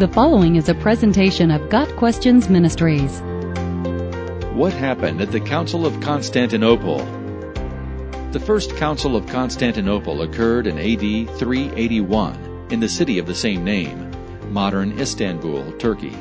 [0.00, 3.20] The following is a presentation of Got Questions Ministries.
[4.54, 7.00] What happened at the Council of Constantinople?
[8.32, 13.62] The First Council of Constantinople occurred in AD 381 in the city of the same
[13.62, 14.10] name,
[14.50, 16.16] modern Istanbul, Turkey.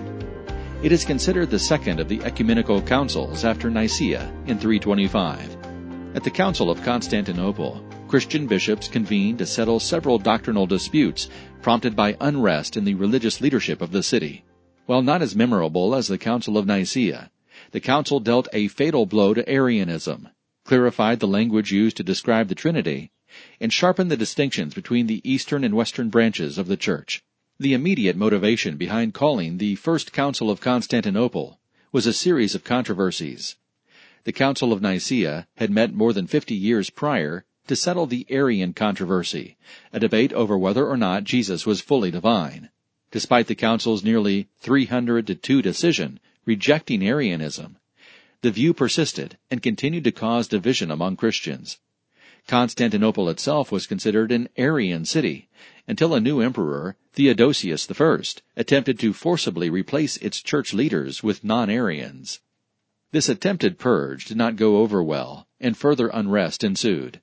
[0.83, 5.57] It is considered the second of the ecumenical councils after Nicaea in 325.
[6.15, 11.29] At the Council of Constantinople, Christian bishops convened to settle several doctrinal disputes
[11.61, 14.43] prompted by unrest in the religious leadership of the city.
[14.85, 17.31] While not as memorable as the Council of Nicaea,
[17.71, 20.29] the council dealt a fatal blow to Arianism,
[20.63, 23.11] clarified the language used to describe the Trinity,
[23.59, 27.23] and sharpened the distinctions between the eastern and western branches of the Church.
[27.59, 31.59] The immediate motivation behind calling the First Council of Constantinople
[31.91, 33.57] was a series of controversies.
[34.23, 38.73] The Council of Nicaea had met more than fifty years prior to settle the Arian
[38.73, 39.55] controversy,
[39.93, 42.69] a debate over whether or not Jesus was fully divine.
[43.11, 47.77] Despite the Council's nearly 300 to 2 decision rejecting Arianism,
[48.41, 51.77] the view persisted and continued to cause division among Christians.
[52.47, 55.47] Constantinople itself was considered an Arian city
[55.87, 58.21] until a new emperor, Theodosius I,
[58.57, 62.39] attempted to forcibly replace its church leaders with non-Arians.
[63.11, 67.21] This attempted purge did not go over well, and further unrest ensued.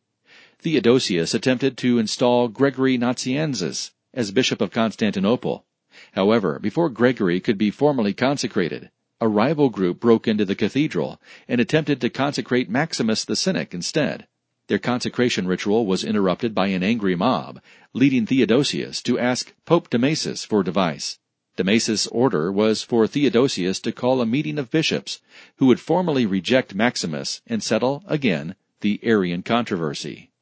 [0.66, 5.64] Theodosius attempted to install Gregory Nazianzus as Bishop of Constantinople.
[6.12, 8.90] However, before Gregory could be formally consecrated,
[9.20, 14.26] a rival group broke into the cathedral and attempted to consecrate Maximus the Cynic instead.
[14.66, 17.60] Their consecration ritual was interrupted by an angry mob,
[17.92, 21.20] leading Theodosius to ask Pope Damasus for advice.
[21.56, 25.20] Damasus' order was for Theodosius to call a meeting of bishops
[25.58, 30.32] who would formally reject Maximus and settle, again, the Arian controversy.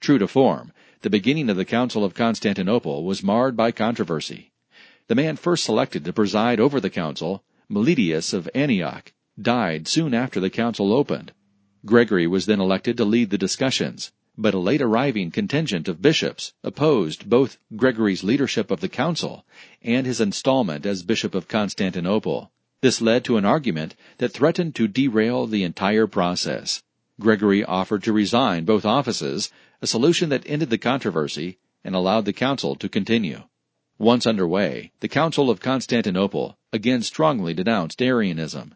[0.00, 4.52] True to form, the beginning of the Council of Constantinople was marred by controversy.
[5.08, 10.38] The man first selected to preside over the council, Meletius of Antioch, died soon after
[10.38, 11.32] the council opened.
[11.84, 16.52] Gregory was then elected to lead the discussions, but a late arriving contingent of bishops
[16.62, 19.46] opposed both Gregory's leadership of the council
[19.82, 22.52] and his installment as Bishop of Constantinople.
[22.82, 26.82] This led to an argument that threatened to derail the entire process.
[27.18, 29.50] Gregory offered to resign both offices,
[29.80, 33.42] a solution that ended the controversy and allowed the council to continue.
[33.98, 38.74] Once underway, the Council of Constantinople again strongly denounced Arianism.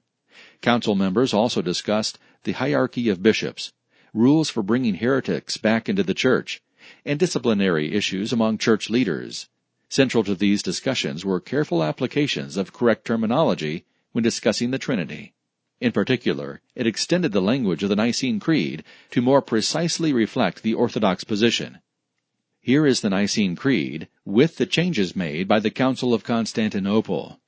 [0.62, 3.74] Council members also discussed the hierarchy of bishops,
[4.14, 6.62] rules for bringing heretics back into the church,
[7.04, 9.50] and disciplinary issues among church leaders.
[9.90, 15.34] Central to these discussions were careful applications of correct terminology when discussing the Trinity.
[15.80, 20.74] In particular, it extended the language of the Nicene Creed to more precisely reflect the
[20.74, 21.78] Orthodox position.
[22.60, 27.40] Here is the Nicene Creed, with the changes made by the Council of Constantinople.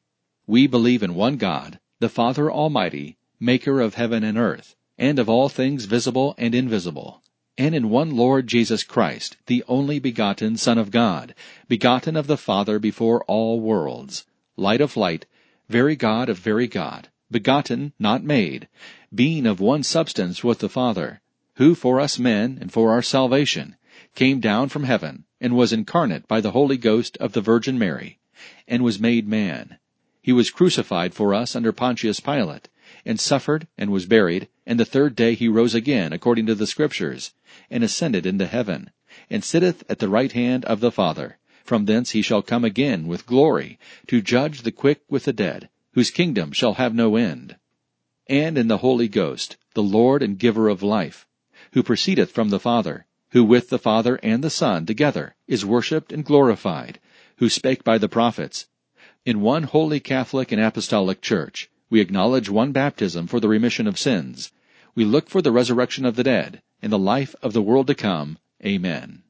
[0.46, 5.28] We believe in one God, the Father Almighty, maker of heaven and earth, and of
[5.28, 7.22] all things visible and invisible,
[7.58, 11.34] and in one Lord Jesus Christ, the only begotten Son of God,
[11.68, 14.24] begotten of the Father before all worlds,
[14.56, 15.26] light of light,
[15.68, 18.68] very God of very God, begotten, not made,
[19.12, 21.20] being of one substance with the Father,
[21.56, 23.76] who for us men and for our salvation
[24.14, 28.18] came down from heaven and was incarnate by the Holy Ghost of the Virgin Mary,
[28.68, 29.78] and was made man.
[30.20, 32.68] He was crucified for us under Pontius Pilate,
[33.04, 36.66] and suffered and was buried, and the third day he rose again according to the
[36.66, 37.32] Scriptures,
[37.70, 38.90] and ascended into heaven,
[39.28, 41.38] and sitteth at the right hand of the Father.
[41.64, 45.68] From thence he shall come again with glory, to judge the quick with the dead,
[45.94, 47.56] whose kingdom shall have no end.
[48.26, 51.26] And in the Holy Ghost, the Lord and giver of life,
[51.72, 56.12] who proceedeth from the Father, who with the Father and the Son together is worshipped
[56.12, 57.00] and glorified,
[57.36, 58.66] who spake by the prophets.
[59.24, 63.98] In one holy Catholic and Apostolic Church, we acknowledge one baptism for the remission of
[63.98, 64.52] sins.
[64.94, 67.94] We look for the resurrection of the dead and the life of the world to
[67.94, 68.38] come.
[68.64, 69.22] Amen.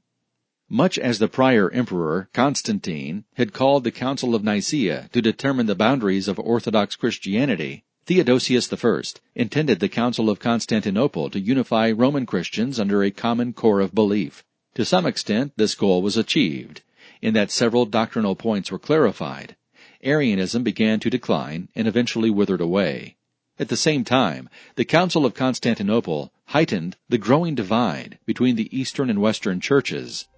[0.74, 5.74] Much as the prior emperor, Constantine, had called the Council of Nicaea to determine the
[5.74, 9.02] boundaries of Orthodox Christianity, Theodosius I
[9.34, 14.44] intended the Council of Constantinople to unify Roman Christians under a common core of belief.
[14.76, 16.80] To some extent, this goal was achieved,
[17.20, 19.56] in that several doctrinal points were clarified.
[20.02, 23.18] Arianism began to decline and eventually withered away.
[23.58, 29.10] At the same time, the Council of Constantinople heightened the growing divide between the Eastern
[29.10, 30.28] and Western churches.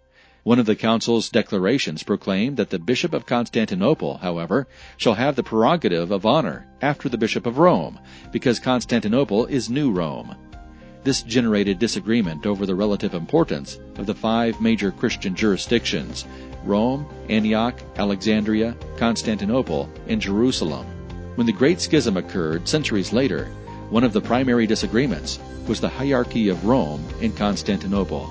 [0.44, 4.69] One of the council's declarations proclaimed that the Bishop of Constantinople, however,
[4.99, 7.99] shall have the prerogative of honor after the Bishop of Rome,
[8.31, 10.37] because Constantinople is New Rome.
[11.02, 16.26] This generated disagreement over the relative importance of the five major Christian jurisdictions
[16.62, 20.85] Rome, Antioch, Alexandria, Constantinople, and Jerusalem.
[21.37, 23.46] When the Great Schism occurred centuries later,
[23.88, 28.31] one of the primary disagreements was the hierarchy of Rome and Constantinople.